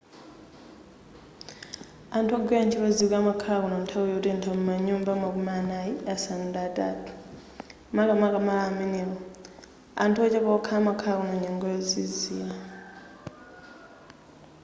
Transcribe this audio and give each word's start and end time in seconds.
anthu 2.17 2.33
ogwira 2.37 2.63
ntchito 2.65 2.87
zikwi 2.97 3.15
amakhala 3.21 3.59
kuno 3.63 3.77
nthawi 3.83 4.07
yotentha 4.15 4.49
mu 4.57 4.63
manyumba 4.69 5.11
makumi 5.23 5.51
anayi 5.59 5.93
asanu 6.13 6.43
ndi 6.47 6.59
atatu 6.67 7.11
makamaka 7.95 8.39
malo 8.47 8.61
amenewo 8.69 9.17
anthu 10.03 10.17
ochepa 10.25 10.49
okha 10.57 10.73
amakhala 10.79 11.17
kuno 11.21 11.33
nyengo 11.43 11.65
yozizira 11.73 12.55